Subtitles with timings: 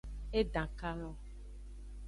[0.39, 1.15] E dan kalon.